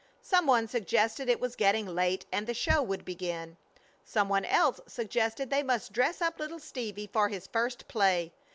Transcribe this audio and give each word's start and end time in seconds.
Some 0.23 0.47
one 0.47 0.67
suggested 0.67 1.29
it 1.29 1.39
was 1.39 1.55
getting 1.55 1.85
late 1.85 2.25
and 2.31 2.47
the 2.47 2.55
show 2.55 2.81
would 2.81 3.05
begin. 3.05 3.55
Some 4.03 4.29
one 4.29 4.45
else 4.45 4.79
suggested 4.87 5.51
they 5.51 5.61
must 5.61 5.93
dress 5.93 6.23
up 6.23 6.39
Little 6.39 6.57
Stevie 6.57 7.05
for 7.13 7.29
his 7.29 7.45
first 7.45 7.87
play. 7.87 8.33